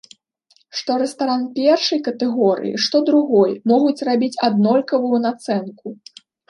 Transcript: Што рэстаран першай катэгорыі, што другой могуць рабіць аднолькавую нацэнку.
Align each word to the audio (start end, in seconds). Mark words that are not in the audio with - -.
Што 0.79 0.95
рэстаран 1.01 1.43
першай 1.59 1.99
катэгорыі, 2.09 2.73
што 2.87 3.05
другой 3.13 3.55
могуць 3.75 4.05
рабіць 4.13 4.35
аднолькавую 4.51 5.17
нацэнку. 5.29 5.87